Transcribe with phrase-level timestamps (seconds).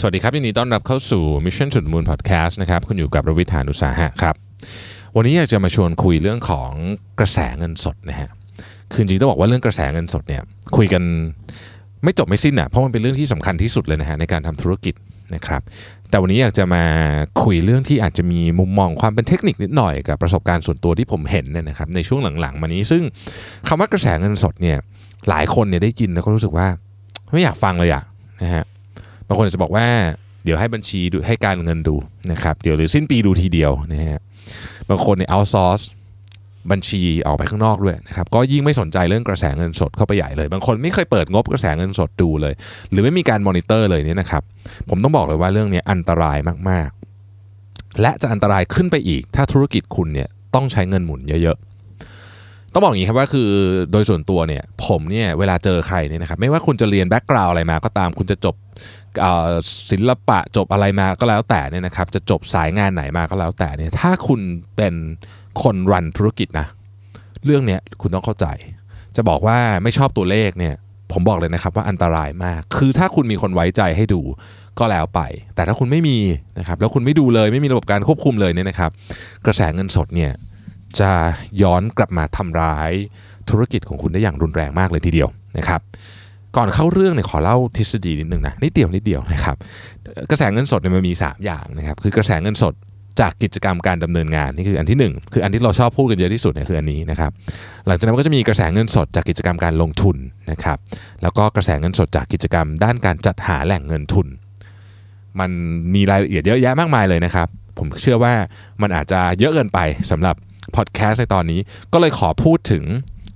[0.00, 4.34] สวัสดีครับยินดีต้อนรับเข้าสู่ Mission to the Moon Podcast นะครับคุณอยู่กับรวิทยานุสาหะครับ
[5.16, 6.70] วันนี้อยากจะมาชวนคุยเรื่องของ
[7.18, 8.30] กระแสเงินสดนะฮะ
[8.92, 10.42] คือจริงๆต้องบอกว่าเรื่องกระแสเงินสดเนี่ย
[10.76, 11.02] คุยกัน
[12.04, 14.94] ไม่จบไม่สิ้นอะเพราะมันเป็นเรื่องที่สำคัญที่สุดเลยนะฮะในการทำธุรกิจ
[15.34, 15.62] นะครับ
[16.10, 16.84] แต่วันนี้อยากจะมา
[17.44, 23.02] คุยเรื่องที่อาจจะมีมุมมองความเป็นเทคนิคนิดหน่อยกับประสบการณ์ส่วนตัวที่ผมเห็นเนี่ยนะครับในช่วงหลังๆ มานี้ซึ่ง
[23.68, 24.78] คำว่ากระแสเงินสดเนี่ย
[25.28, 26.66] หลายคนเนี่ยได้ยินแล้วก็รู้สึกว่า
[27.32, 28.04] ไม่อยากฟังเลยอะ
[28.44, 28.64] นะฮะ
[29.28, 29.86] บางคนอาจจะบอกว่า
[30.44, 31.96] เดี๋ยวให้บัญชีดูให้การเงินดู
[32.32, 34.20] นะครับเดี๋ยวหรือสิ้นปีดูทีเดียวนะฮะ
[34.90, 35.80] บางคนเนี่ยเอาซอร์ส
[36.70, 42.54] บัญชีออกไปข้างนอกด้วยนะครับก็ยิ่งไม่สนใจเรื่องกระแสเงินสดเข้าไปใหญ่เลย บางคนไม่เคยเปิดงบกระแสเงินสดดูเลย
[42.90, 44.42] หรือไม่มีการมอนิเตอร์เลยเนี่ยนะครับ
[44.88, 46.38] ผมต้องบอกเลยว่าเรื่องนี้อันตราย
[46.70, 51.75] มากๆ และจะอันตรายขึ้นไปอีก ถ้าธุรกิจคุณเนี่ยต้องใช้เงินหมุนเยอะๆ
[52.76, 53.50] ต้องบอกอย่างนี้ครับว่าคือ
[53.92, 58.54] โดยส่วนตัวเนี่ยผมเนี่ยเวลาเจอใครเนี่ยนะครับไม่ว่าคุณจะเรียนแบ็กกราวอะไรมาก็ตามคุณจะจบ
[59.90, 64.40] ศิลปะจบอะไรมาก็แล้วแต่เนี่ยนะครับจะจบสายงานไหนมาก็แล้วแต่เนี่ยถ้าคุณ
[64.76, 64.94] เป็น
[65.62, 66.66] คนรันธุรกิจนะ
[67.44, 68.46] เรื่องเนี้ยคุณต้องเข้าใจ
[69.16, 70.74] จะบอกว่าไม่ชอบตัวเลขเนี่ย
[71.12, 74.20] ผมบอกเลยนะครับว่าอันตรายมาก คือถ้าคุณมีคนไว้ใจให้ดู
[74.78, 75.20] ก็แล้วไป
[75.54, 76.18] แต่ถ้าคุณไม่มี
[76.58, 78.90] นะครับแล้วคุณไม่ดูเลยไม่มีระบบการควบคุมเลยเนี่ยนะครับ
[79.46, 80.32] กระแสเงินสดเนี่ย
[81.00, 81.12] จะ
[81.62, 82.92] ย้อนกลับมาทำร้าย
[83.50, 85.80] ธุรกิจของคุณได้อย่างรุนแรงมากเลยทีเดียวนะครับ
[86.56, 89.56] ก่อนเข้าเรื่องเนี่ยขอเล่าทฤษฎีนิดนึงนะนิดเดียวนิดเดียวนะครับ
[90.30, 92.74] กระแสเงินสดเนี่ยมันมี 3 อย่างนะครับคือกระแสเงินสด
[93.20, 97.30] จากกิจกรรมการดำเนินงานนี่คืออันที่ 1 คืออันที่เราชอบพูดกันเยอะที่สุดเนี่ยคืออันนี้นะครับ
[97.86, 100.16] หลังจากนั้นก็จะมีกระแสเงินสดจากกิจกรรมการลงทุน
[100.50, 100.78] นะครับ
[101.22, 104.26] แล้วก็กระแสเงินสดจากกิจกรรม ด้านการจัดหาแหล่งเงินทุน
[105.40, 105.50] มัน
[105.94, 108.34] มีรายละเอียดเยอะแยะมากมายเลยนะครับผมเชื่อว่า
[108.82, 109.78] มันอาจจะเยอะเกินไป
[110.10, 110.36] สำหรับ
[110.76, 111.60] พอดแคสต์ในตอนนี้
[111.92, 112.84] ก็เลยขอพูดถึง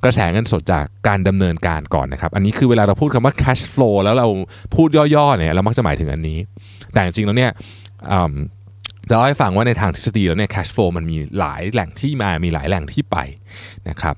[0.04, 4.28] กระแสเงินสดจากการดำเนินการก่อนนะครับ อันนี้คือเวลาเราพูดคำว่า cash flow แล้วเรา
[4.76, 6.38] พูดย่อๆเนี่ยเรามักจะหมายถึงอันนี้
[6.92, 7.50] แต่จริงๆแล้วเนี่ย
[9.08, 13.16] จะเล่าให้ฟังว่าในทางทฤษฎีแล้วเนี่ย cash flow มันมีหลายแหล่งที่มามีหลายแหล่งที่ไป
[13.88, 14.14] นะครับ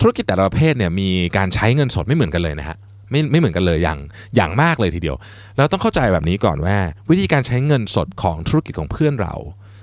[0.00, 2.76] ธุรกิจแต่ละประเภทเนี่ยมีการใช้เงินสดไม่เหมือนกันเลยนะฮะ
[3.10, 3.98] ไม่ไม่เหมือนกันเลยอย่าง
[4.36, 5.16] อย่างมากเลยทีเดียว
[5.56, 6.76] เราต้องเข้าใจแบบนี้ก่อนว่า
[7.10, 9.34] วิธีการใช้เงินสดของธุรกิจของเพื่อนเรา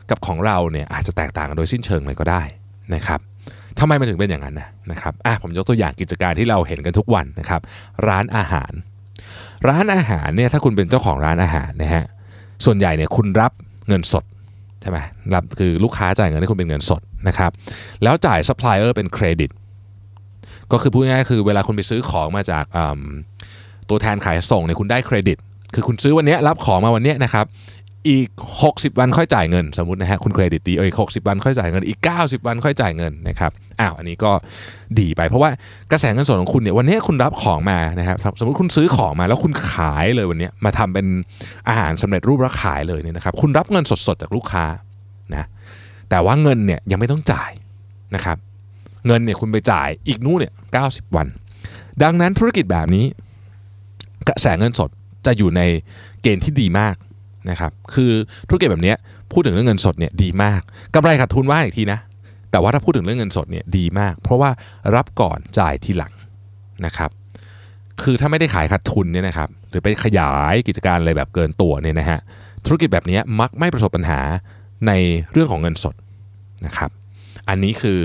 [0.09, 2.41] กับของเราเนี่ยอาจจะแตกต่างกันโดยสิ้นเชิงเลยก็ได้
[2.95, 3.19] นะครับ
[3.79, 7.61] ทำไมมันถึงเป็นอย่างนั้นนะนะครับอะผมยกตัวอย่างกิจการที่เราเห็นกันทุกวันนะครับ
[8.07, 8.71] ร้านอาหาร
[9.69, 12.03] ร้านอาหารเนี่ยถ้าคุณเป็นเจ้าของร้านอาหารนะฮะ
[12.65, 13.51] ส่วนใหญ่เนี่ยคุณรับ
[13.87, 14.23] เงินสด
[14.81, 14.99] ใช่ไหม
[15.33, 17.51] รับคือลูกค้าจ่ายเงินให้คุณเป็นเงินสดนะครับ
[18.03, 19.49] แล้วจ่ายซัพพลายเออร์เป็นเครดิต
[20.71, 22.63] ก็คือพูดง่ายๆคือเวลาคุณไปซื้อของมาจาก
[23.89, 25.37] ตัวแทนขายส่งเนี่ยคุณได้เครดิต
[25.73, 27.45] คือคุณซื้อวันนี้รับของมาวันนี้นะครับ
[28.09, 28.27] อีก
[28.63, 34.31] 60 วันค่อยจ่ายเงิน สมมตินะฮะคุณเครดิตดีอีก60วันค่อยจ่ายเงินอีก 90 วันค่อยจ่ายเงินนะครับอ้าวอันนี้ก็
[34.99, 35.49] ดีไปเพราะว่า
[35.91, 41.05] กระแสเงินสดของคุณเนี่ยวันนี้คุณรับของมานะครับสมมติคุณซื้อของมาแล้วคุณขายเลยวันนี้มาทำเป็น
[41.67, 44.65] อาหารสำเร็จรูปแล้วขายเลยเนี่ยนะครับคุณรับเงินสดๆจากลูกค้า
[45.33, 45.45] นะ
[46.09, 47.51] แต่ว่าเงินเนี่ยยังไม่ต้องจ่าย
[48.15, 48.37] นะครับ
[49.07, 51.27] เงินเนี่ยคุณไปจ่ายอีกนู้นเนี่ย90วัน
[52.03, 53.05] ดังนั้นธุรกิจแบบนี้
[54.27, 54.89] กระแสเงินสด
[55.25, 55.61] จะอยู่ใน
[56.21, 56.95] เกณฑ์ที่ดีมาก
[57.49, 58.11] นะครับคือ
[58.47, 58.93] ธุรกิจแบบนี้
[59.31, 60.61] พูดถึงเรื่องเงินสดเนี่ยดีมาก
[60.95, 61.99] กำไรขาดทุนว่าอีกทีนะ
[62.51, 64.49] แต่ว่าถ้าพูดถึงเรื่องเงินสดเนี่ยดีมาก เพราะว่า
[64.95, 66.13] รับก่อนจ่ายทีหลัง
[66.85, 67.11] นะครับ
[68.03, 72.19] คือถ้าไม่ได้ขายขาดทุนเนี่ยนะครับหรือไปขยายกิจการอะไรแบบเกินตัวเนี่ยนะฮะ
[72.65, 74.19] ธุรกิจแบบนี้มักไม่ประสบปัญหา
[74.87, 74.91] ใน
[75.31, 75.95] เรื่องของเงินสด
[76.65, 76.89] นะครับ
[77.49, 78.01] อันนี้คือ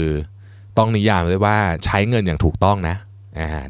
[0.78, 2.96] ต้องนิยามเลยว่าใช้เงินอย่างถูกต้องนะ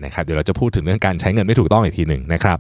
[0.05, 2.59] นะครับเดี๋ยวเราจะพูดถึงเรื่องการใช้เงินไม่ถูกต้องอีกทีหนึ่งนะครับ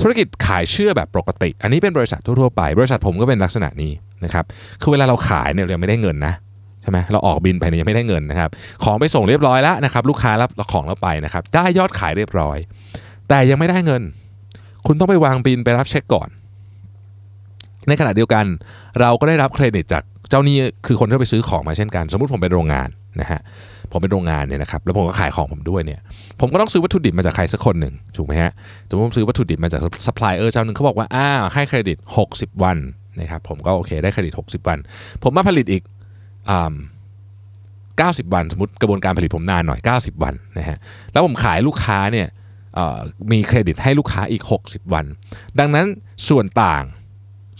[0.00, 3.92] ธุรกิจขายเชื่อแบบปกติ อันนี้เป็นบริษัททั่วๆไป บริษัทผมก็เป็นลักษณะนี้
[4.24, 4.44] นะครับ
[4.82, 6.34] คือเวลาเราขายเนี่ยเราไม่ได้เงินนะ
[6.82, 8.50] ใช่ไหมเราออกบินไปเนี่ยยังไม่ได้เงินนะครับ
[8.84, 12.58] ของไปส่งเรียบร้อยแล้วนะครับลูกค้ารับของเราไปนะครับได้ยอดขายเรียบร้อย
[13.28, 14.02] แต่ยังไม่ได้เงิน
[14.86, 16.28] คุณต้องไปวางบิลไปรับเช็คก่อน
[17.88, 18.44] ในขณะเดียวกัน
[19.00, 22.88] เราก็ได้รับเครดิตจากเจ้านี้คือคนที่ไปซื้อของมาเช่นกัน สมมุติผมเป็นโรงงาน
[23.20, 23.40] นะฮะ
[23.92, 26.00] ผมเป็นโรงงานเนี่ยนะครับแล้วผมก็ขายของผมด้วยเนี่ย
[26.40, 28.52] ผมก็ต้องซื้อวัตถุดิบมาจากใครสักคนหนึ่งถูกไหมฮะ
[28.88, 31.96] สมมติผมซื้อวัตถุดิบมาจากซัพพลายเออร์เจ้าหนึ่งเขาบอกว่าอ้าวให้เครดิต
[32.30, 32.78] 60 วัน
[33.20, 34.78] นะครับผมก็โอเคได้เครดิต 60 วัน
[35.22, 35.82] ผมมาผลิตอีก
[36.50, 36.74] อ่า
[38.26, 40.78] 90วัน สมมติกระบวนการผลิตผมนานหน่อย 90 วันนะฮะ
[41.12, 42.28] แล้วผมขายลูกค้าเนี่ย
[43.32, 45.04] มีเครดิตให้ลูกค้าอีก 60 วัน
[45.58, 45.86] ดังนั้น
[46.28, 46.84] ส่วนต่าง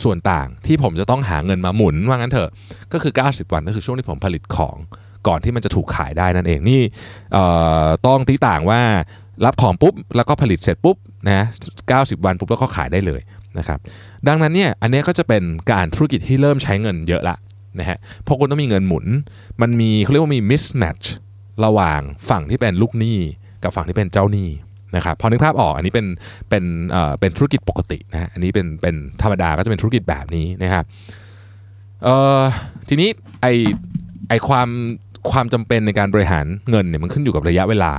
[0.05, 2.51] ส่วนต่างที่ผมจะต้องหาเงินมาหมุนว่างั้นเถอะ
[2.93, 4.77] ก็คือ 90 วันก็คือช่วงที่ผมผลิตของ
[5.27, 6.81] ก่อนที่มันจะถูกขายได้นั่นเองนี่
[8.07, 8.81] ต้องตีต่างว่า
[9.45, 10.97] รับของปุ๊บแล้วก็ผลิตเสร็จปุ๊บ
[11.27, 11.47] นะ
[11.83, 13.21] 90 วันปุ๊บแล้วก็ขายได้เลย
[13.59, 13.79] นะครับ
[14.29, 15.43] ดังนั้นเนี่ยอันนี้ก็จะเป็น
[15.73, 17.37] การธุรกิจที่เริ่มใช้เงินเยอะละ
[17.79, 19.07] นะฮะเพราะคุณต้องมีเงินหมุน
[19.63, 21.07] มันมีเขาเรียกว่ามี mismatch
[21.65, 23.19] ระหว่างฝั่งที่เป็นลูกหนี้
[23.63, 24.49] กับฝั่งที่เป็นเจ้าหนี้
[24.97, 26.07] นะครับพอนึกภาพออกอันนี้เป็น
[26.51, 30.85] เป็นเอ่อเป็นธุรกิจปกตินะฮะอันนี้เป็นเป็นธรรมดาก็จะเป็นธุรกิจแบบนี้นะครับ
[32.05, 32.41] เอ่อ
[32.89, 33.09] ทีนี้
[33.43, 33.47] ไอ้
[34.29, 34.69] ไอ้ความ
[35.31, 37.93] ความจำเป็นในการบริหารเงินเนี่ยมันขึ้นอยู่กับระยะเวลา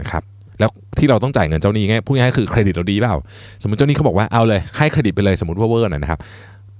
[0.00, 0.22] นะครับ
[0.58, 3.16] แล้วที่เราต้องจ่ายเงินเจ้าหนี้ไงพูดง่ายคือเครดิตเราดีเปล่า
[3.62, 6.20] สมมติเจ้าหนี้เขาบอกว่าเอาเลยให้เครดิตไปเลยสมมติว่าเวอร์หน่อยนะครับ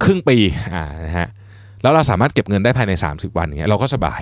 [0.03, 0.37] ครึ่งปี
[0.75, 1.29] อ่านะฮะ
[1.83, 4.21] แล้วเราสามารถเก็บเงินได้ภายใน 30 วันอย่างเงี้ยเราก็สบาย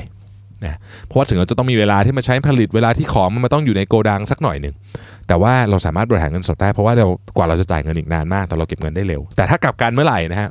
[0.65, 4.75] นะเพราะว่าถึงเราจะต้องมีเวลาที่มาใช้ผลิตเวลาที่ของมันต้องอยู่ในโกดังสักหน่อยหนึ่ง
[5.29, 7.07] แต่ว่าเราสามารถบริหารเงินสดได้เพราะว่าเรา
[7.37, 10.49] กว่าเราจะจ่ายเงินอีกนานมาก แต่เราเก็บเงินได้เร็ว แต่ถ้ากลับกันเมื่อไหร่นะฮะ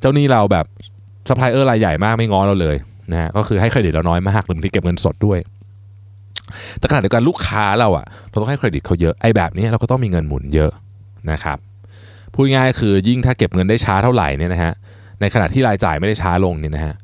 [0.00, 0.66] เจ้าหนี้เราแบบ
[1.28, 2.76] ซัพพลายเออร์รายใหญ่มากไม่ง้อเราเลย
[3.12, 5.38] นะก็คือให้เครดิตเราน้อยมากหรือบางทีเก็บเงินสดด้วย
[6.78, 10.70] แต่ขณะเดียวกันลูกค้าเราอะเราต้องให้เครดิตเขาเยอะไอ้แบบนี้เราก็ต้องมีเงินหมุนเยอะ
[11.30, 11.58] นะครับ
[12.34, 14.72] พูดง่ายคือยิ่งถ้าเก็บเงินได้ช้าเท่าไหร่เนี่ยนะฮะ
[15.20, 16.94] ในขณะที่รายจ่ายไม่ได้ช้าลงเนี่ยนะฮะ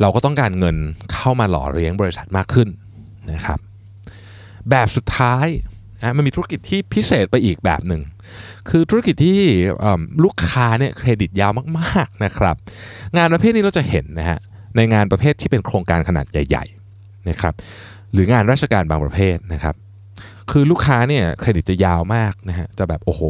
[0.00, 0.76] เราก็ต้องการเงิน
[1.12, 2.68] เข้ามาหล่อเลี้ยงบริษัทมากขึ้น
[3.32, 3.58] นะครับ
[4.70, 5.46] แบบสุดท้าย
[6.00, 8.02] นะมันมีธุรกิจที่พิเศษไปอีกแบบหนึ่ง
[8.68, 9.38] คือธุรกิจที่
[10.24, 12.56] ลูกค้าเนี่ยเครดิตยาวมากๆนะครับ
[13.16, 14.38] งานประเภทนี้เราจะเห็นนะฮะ
[14.76, 17.54] ในงานประเภทที่เป็นโครงการขนาดใหญ่ๆนะครับ
[18.12, 19.74] หรืองานราชการบางประเภทนะครับ
[20.50, 23.22] คือลูกค้าเนี่ยเครดิตจะยาวมากนะฮะจะแบบโอ้โห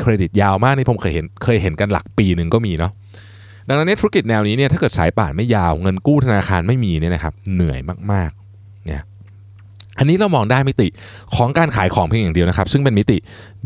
[0.00, 2.92] เครดิตยาวมากนี่ผมเคยเห็นเคยเห็นกันหลักปีหนึ่งก็มีเนาะ
[3.68, 7.78] ดังนั้นธุรกิจแนวนี้เนี่ยถ้าเกิดสายป่านไม่ยาวเงินกู้ธนาคารไม่มีเนี่ยนะครับเหนื่อย
[8.12, 9.02] มากๆเนี่ย
[9.98, 10.88] อันนี้เรามองได้มิติ
[11.34, 13.16] ของการขายของเพียงอย่างเดียวนะครับ ซึ่งเป็นมิติ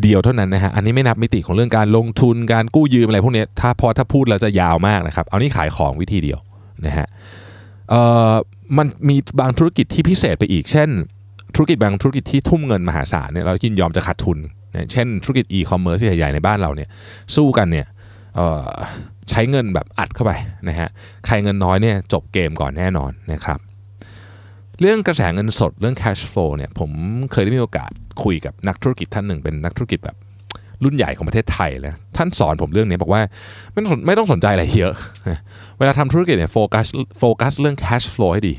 [0.03, 6.39] เดียวเท่านั้นนะฮะอันนี้ไม่นับมิติของเรื่องการลงทุนการกู้ยืมอะไรพวกเนี้ยถ้าพอถ้าพูดแล้วจะยาวมากนะครับ เอานี่ขายของวิธีเดียว
[6.87, 7.09] นะฮะ
[8.79, 10.89] มันมีบางธุรกิจที่พิเศษไปอีก เช่น
[11.55, 14.39] ธุรกิจบางธุรกิจที่ทุ่มเงินมหาศาลเนี่ยเรายินยอมจะขาดทุน
[14.73, 16.89] นะเช่น ธุรกิจอีคอมเมิร์ซใหญ่ๆในบ้านเราเนี่ย
[17.37, 17.87] สู้กันเนี่ย
[19.31, 20.33] ใช้เงินแบบอัดเข้าไป
[20.69, 20.89] นะฮะ
[21.27, 23.59] ใครเงินน้อยเนี่ยจบเกมก่อนแน่นอนนะครับ
[24.81, 26.91] เรื่องกระแสเงินสดเรื่อง cash flow เนี่ยผม
[27.33, 27.91] เคยได้มีโอกาส
[28.25, 30.17] คุยกับนักธุรกิจท่านหนึ่งเป็นนักธุรกิจแบบ
[30.85, 33.23] รุ่นใหญ่ของประเทศไทยเลยท่านสอนผมเรื่องนี้บอกว่า
[33.73, 34.93] ไม่ต้องไม่ต้องสนใจอะไรเยอะ
[35.79, 36.87] เวลาทำธุรกิจเนี่ยโฟกัส
[37.19, 38.55] โฟกัสเรื่อง cash flow ให้ดี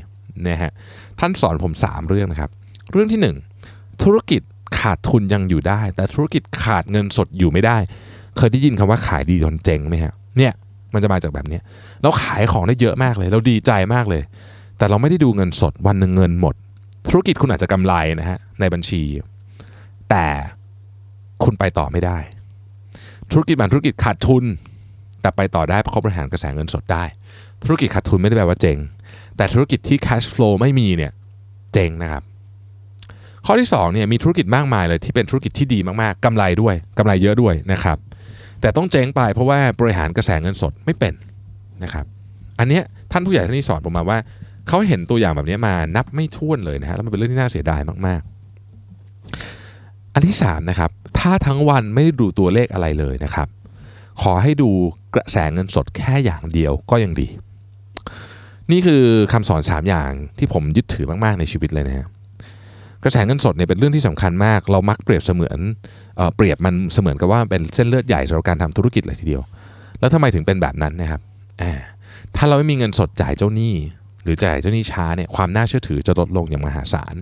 [0.48, 0.72] นะฮะ
[1.20, 2.50] ท่านสอนผม 3 เรื่องนะครับ
[2.92, 3.20] เรื่องที่
[3.64, 4.42] 1 ธุรกิจ
[4.80, 7.76] ขาดทุนยังอยู่ได้ แต่ธุรกิจขาดเงินสดอยู่ไม่ได้
[8.36, 10.52] เคยได้ยินคำว่าขายดีจนเจ๊งไหมฮะเนี่ย
[10.94, 11.58] มันจะมาจากแบบนี้
[12.02, 14.22] เราขายของได้เยอะมากเลย เราดีใจมากเลย
[14.78, 16.54] แต่เราไม่ได้ดูเงินสดวันหนึ่งเงินหมด
[17.10, 19.02] ธุรกิจคุณอาจจะกำไรนะฮะในบัญชี
[20.10, 20.26] แต่
[21.44, 22.18] คุณไปต่อไม่ได้
[23.30, 24.44] ธุรกิจบางธุรกิจขาดทุน
[25.20, 27.04] แต่ไปต่อได้เพราะเขาบริหารกระแสเงินสดได้
[27.64, 28.78] ธุรกิจขาดทุนไม่ได้แปลว่าเจ๊ง
[29.36, 31.12] แต่ธุรกิจที่ cash flow ไม่มีเนี่ย
[31.72, 32.22] เจ๊งนะครับ
[33.46, 37.98] ข้อที่2เนี่ยมีธุรกิจมากมายเลยที่เป็นธุรกิจที่ดีมากๆกำไรด้วยกำไรเยอะด้วยนะครับ
[38.60, 41.14] แต่ต้องเจ๊งไปเพราะว่าบริหารกระแสเงินสดไม่เป็น
[41.82, 42.04] นะครับ
[42.58, 42.82] อันเนี้ย
[43.12, 44.18] ท่านผู้ใหญ่ท่านนี้สอนผมมาว่า
[44.68, 50.90] เขาเห็นตัวอย่างแบบนี้มานับไม่ถ้วนเลยนะฮะแล้วมันเป็นเรื่องที่น่าเสียดายมากๆ อันที่3นะครับ
[51.20, 53.48] ถ้าทั้งวันไม่ได้ดูตัวเลขอะไรเลยนะครับ
[54.22, 54.70] ขอให้ดู
[55.14, 57.28] กระแสเงินสดแค่อย่างเดียวก็ยังดี
[58.70, 62.06] นี่คือคำสอน 3 อย่างที่ผมยึดถือมาก ๆ ในชีวิตเลยนะฮะ
[63.04, 65.58] กระแสเงินสดเนี่ยเป็นเรื่องที่สำคัญมาก เรามักเปรียบเสมือน
[66.16, 69.42] เอ่อเปรียบมันเสมือนกับว่าเป็นเส้นเลือดใหญ่สำหรับการทำธุรกิจเลยทีเดียว
[70.00, 71.20] แล้วทำไมถึงเป็นแบบนั้นนะครับ
[71.62, 71.72] อ่า
[72.36, 73.74] ถ้าเราไม่มีเงินสดจ่ายเจ้าหนี้
[74.22, 77.14] หรือจ่ายเจ้าหนี้ช้าเนี่ยความน่าเชื่อถือจะลดลงอย่างมหาศาล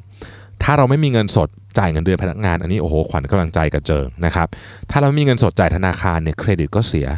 [0.68, 1.48] ถ้าเราไม่มีเงินสด
[1.78, 4.48] จ่ายเงินเดือนพนักงาน อันนี้โอ้โหขวัญกำลังใจกระเจิงนะครับ
[4.90, 7.08] ถ้าเราไม่มีเงินสดจ่ายธนาคารเนี่ยเครดิตก็เสีย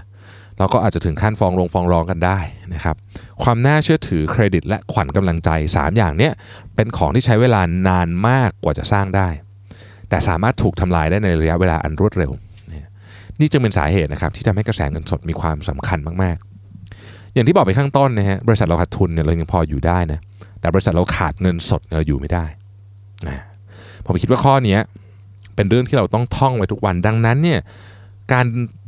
[0.59, 2.39] เราก็อาจจะถึงขั้นฟ้องลงฟ้องร้องกันได้
[2.75, 2.97] นะครับ
[3.43, 6.33] ความน่าเชื่อถือเครดิต และขวัญกำลังใจ 3 อย่างเนี้ย
[6.77, 9.29] เป็นของที่ใช้เวลานานมากกว่าจะสร้างได้
[10.09, 12.31] แต่สามารถถูกทำลายได้ในระยะเวลาอันรวดเร็ว
[13.41, 20.21] นี่จึงเป็นสาเหตุนะครับที่ทำให้กระแสเงินสดมีความสำคัญมากๆ อย่างที่บอกไปข้างต้นนะฮะบริษัทเราขาดทุนเนี่ยเรายังพออยู่ได้นะ
[20.61, 22.45] แต่บริษัทเราขาดเงินสดเราอยู่ไม่ได้
[23.27, 23.45] นะ
[24.07, 24.79] ผมคิดว่าข้อนี้
[25.57, 27.61] เป็นเรื่องที่เราต้องท่องไว้ทุกวันดังนั้นเนี่ย
[28.33, 28.47] การ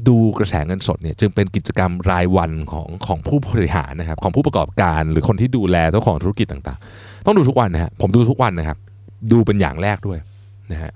[0.09, 8.79] ดูกระแสเงินสดเนี่ยจึงเป็นกิจกรรมรายวันของของผู้บริหารนะครับของผู้ประกอบการหรือคนที่ดูแลเจ้าของธุรกิจต่างๆ ต้องดูทุกวันนะฮะผมดูทุกวันนะครับ
[9.33, 10.19] ดูเป็นอย่างแรกด้วย
[10.73, 10.93] นะฮะ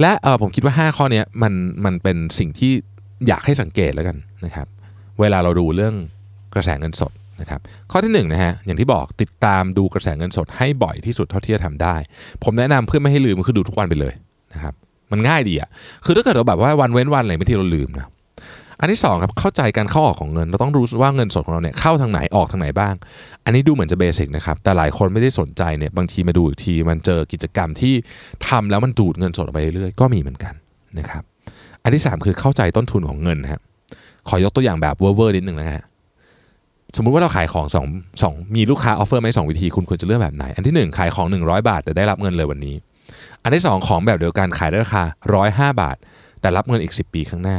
[0.00, 1.52] และเออผมคิดว่า 5 ข้อนี้มัน
[1.84, 2.72] มันเป็นสิ่งที่
[3.28, 4.66] อยากให้สังเกตแล้วกันนะครับ
[5.20, 5.94] เวลาเราดูเรื่อง
[6.54, 7.60] กระแสเงินสด นะครับ
[7.90, 11.96] ข้อที่1นนะฮะอย่างที่บอกติดตามดูกระแสเงินสดให้บ่อยที่สุดเท่าที่จะทำได้
[12.44, 14.14] ผมแนะนำเพื่อไม่ให้ลืมคือดูทุกวันไปเลย
[14.52, 14.74] นะครับ
[15.12, 15.68] มันง่ายดีอะ
[16.04, 18.08] คือถ้าเกิดเราแบบว่าวันเว้นวันอะไรบางทีเราลืมนะ
[18.80, 22.94] อันที่สองครับเข้าใจการเข้าออกของเงิน เราต้องรู้ว่าเงินสดของเราเนี่ยเข้าทางไหนออกทางไหนบ้าง
[23.44, 27.94] อันนี้ดูเหมือนจะเบสิกนะครับแต่หลายคนไม่ได้สนใจเนี่ยบางทีมาดูอีกทีมันเจอกิจกรรมที่
[28.48, 30.54] ทำแล้วมันดูดเงินสดออกไปเรื่อยๆก็มีเหมือนกัน
[30.98, 31.22] นะครับ
[31.82, 33.60] อันที่สามคือเข้าใจต้นทุนของเงินครับ
[34.28, 35.82] ขอยกตัวอย่างแบบเวอร์ๆนิดหนึ่งนะฮะ
[36.96, 37.86] สมมุติว่าเราขายของสอง
[38.22, 42.74] สองมีลูกค้า offer มาสองวิธีคุณควรจะเลือกแบบไหน อันที่หนึ่งขายของ 100 บาท แต่ได้รับเงินเลยวันนี้
[43.42, 45.02] อันที่ 2 ของแบบเดียวกันขายได้ราคา
[45.72, 45.96] 105 บาท
[46.40, 47.58] แต่รับเงินอีก 10 ปีข้างหน้า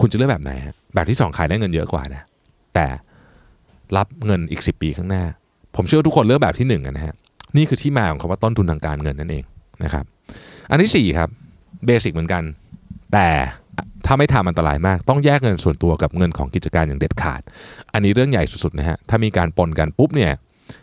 [0.00, 2.22] คุณจะเลือกแบบไหนฮะแบบที่ 2 ขายได้เงินเยอะกว่านะ
[2.74, 2.86] แต่
[3.96, 5.22] รับเงินอีก 10 ปีข้างหน้า
[5.76, 7.14] ผมเชื่อทุกคนเลือกแบบที่1นะฮะ
[7.56, 9.44] นี่คือที่มาของคำว่าต้นทุนทางการเงินนั่นเอง
[9.84, 10.04] นะครับ
[10.70, 11.28] อันที่4ครับ
[11.86, 12.42] เบสิกเหมือนกัน
[13.12, 13.28] แต่
[14.06, 17.42] ถ้าไม่ทำอันตรายมาก ต้องแยกเงินส่วนตัวกับเงินของกิจการอย่างเด็ดขาด
[17.92, 20.32] อันนี้เรื่องใหญ่สุดๆนะฮะถ้ามีการปนกันปุ๊บเนี่ย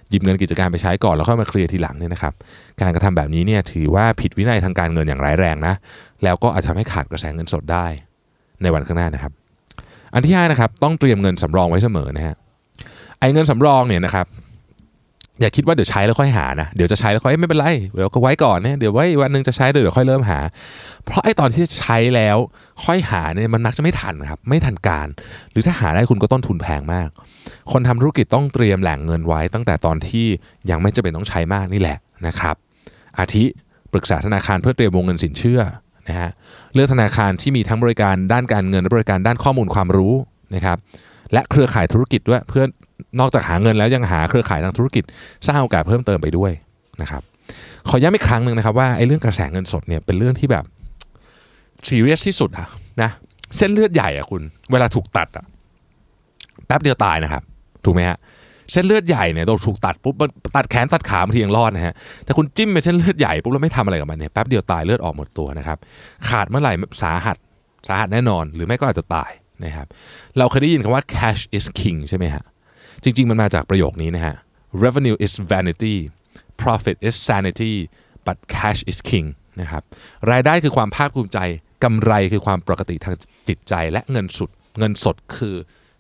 [0.09, 2.33] หยิบเงินกิจการไปใช้ก่อนแล้วค่อยมาเคลียร์ทีหลังเนี่ยนะครับ
[2.81, 5.73] การกระทำแบบนี้เนี่ยถือว่าผิดวินัยทางการเงินอย่างร้ายแรงนะ
[6.23, 7.85] แล้วก็อาจจะทำให้ขาดกระแสเงินสดได้
[8.61, 9.31] ในวันข้างหน้านะครับ
[10.13, 12.35] อันที่ห้านะครับต้องเตรียมเงินสำรองไว้เสมอนะฮะ
[13.19, 14.25] ไอ้เงินสำรองเนี่ยนะครับ
[15.41, 20.39] อย่าคิดว่าเดี๋ยวใช้แล้วค่อยหานะเดี๋ยวจะใช้แล้วค่อยไม่เป็นไรเดี๋ยวก็ไว้ก่อนเนะเดี๋ยวไว้วันหนึ่งจะใช้เดี๋ยวค่อยเริ่มหา
[21.05, 22.38] เพราะไอ้ตอนที่ใช้แล้ว
[22.84, 25.08] ค่อยหาเนี่ยมันนักจะไม่ทันครับไม่ทันการ
[25.51, 27.10] หรือถ้าหาได้คุณก็ต้นทุนแพงมาก
[27.72, 30.25] คนทำธุรกิจต้องเตรียมแหล่งเงินไว้ ตั้งแต่ตอนที่
[30.69, 32.55] ยังไม่จำเป็นต้องใช้มากนี่แหละนะครับ
[33.19, 33.43] อาทิ
[33.93, 35.62] ปรึกษาธนาคารเพื่อเตรียมวงเงินสินเชื่อ
[36.08, 36.31] นะฮะ
[36.74, 40.13] เลือกธนาคารที่มีทั้งบริการด้านการเงินและบริการด้านข้อมูลความรู้
[40.55, 40.77] นะครับ
[41.34, 42.63] และเครือข่ายธุรกิจด้วยเพื่อ
[43.20, 45.03] นอกจากหาเงินแล้วยังหาเครือข่ายทางธุรกิจ
[45.48, 46.51] สร้างโอกาสเพิ่มเติมไปด้วย
[47.01, 47.22] นะครับ
[47.89, 50.63] ขอย้ำอีกครั้งหนึ่งนะครับว่าไอ้เรื่องกระแสเงินสดเนี่ยเป็นเรื่องที่แบบ
[51.89, 52.68] ซีเรียสที่สุดอะ
[53.01, 53.10] นะ
[53.58, 54.41] เส้นเลือดใหญ่อะคุณ
[54.72, 55.46] เวลาถูกตัดอะ
[56.68, 57.44] แป๊บเดียวตายนะครับ
[57.86, 58.18] ถูกไหมฮะ
[58.72, 60.15] เส้นเลือดใหญ่เนี่ยโดนถูกตัดปุ๊บ
[60.56, 61.94] ตัดแขนตัดขาบางทียังรอดนะฮะ
[62.25, 65.77] แต่คุณจิ้มไปเส้นเลือดใหญ่ปุ๊บแล้วไม่ทำอะไรกับมันเนี่ยแป๊บเดียวตายเลือดออกหมดตัวนะครับ
[66.29, 67.38] ขาดเมื่อไหร่สาหัส
[67.88, 69.32] สาหัสแน่นอน หรือไม่ก็อาจจะตาย
[69.63, 69.88] นะครับ
[70.38, 72.44] เราเคยได้ยินคำว่า cash is king ใช่ไหมฮะ
[73.03, 74.36] จริง ๆ มันมาจากประโยคนี้นะฮะ
[74.84, 75.96] revenue is vanity
[76.62, 77.74] profit is sanity
[78.27, 79.27] but cash is king
[79.62, 79.84] นะครับ
[80.32, 81.39] รายได้คือความภาคภูมิใจ
[81.84, 83.15] กำไรคือความปกติทาง
[83.48, 85.56] จิตใจ และเงินสุดเงินสดคือ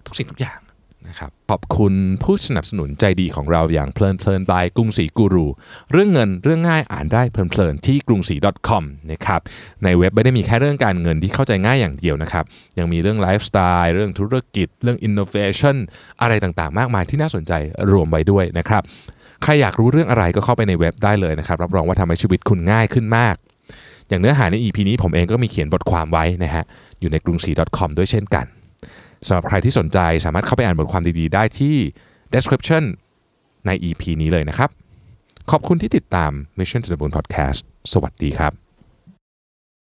[0.05, 0.59] ทุกสิ่งทุกอย่าง
[1.07, 5.47] นะครับขอบคุณผู้สนับสนุนใจดีของเราอย่างเพลินเพลินบายกรุงศรีกูรู
[5.91, 8.35] เรื่องเงินเรื่องง่ายอ่านได้เพลินเพลินที่กรุงศรี
[8.69, 9.41] .com นะครับ
[9.83, 12.43] ในเว็บไม่ได้มีแค่เรื่องการเงินที่เข้าใจง่ายอย่างเดียวนะครับ
[12.79, 15.75] ยังมีเรื่องไลฟ์สไตล์เรื่องธุรกิจ เรื่องอินโนเวชัน
[16.21, 17.53] อะไรต่างๆ มากมายที่น่าสนใจ
[17.91, 18.83] รวมไว้ด้วยนะครับ
[19.43, 23.35] ใครอยากรู้เรื่องอะไรก็เข้าไปในเว็บได้เลยนะครับรับรองว่าทำให้ชีวิตคุณง่ายขึ้นมาก
[24.09, 26.63] อย่างเนื้อหาใน EP นี้ผมเองก็มีเขียนบทความไว้นะฮะ
[26.99, 28.45] อยู่ในกรุงศรี .com ด้วยเช่นกัน
[29.27, 31.75] สำหรับใครที่สนใจสามารถเข้าไปอ่านบทความดีๆ ได้ที่
[32.33, 32.83] description
[33.65, 34.69] ใน EP นี้เลยนะครับ
[35.51, 37.59] ขอบคุณที่ติดตาม Mission to the Moon Podcast
[37.93, 38.68] สวัสดีครับ